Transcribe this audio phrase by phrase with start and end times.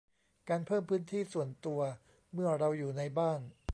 [0.49, 1.81] การเพิ่มพื้นที่ส่วนตัว
[2.33, 3.39] เมื่อเราอยู่ในบ้าน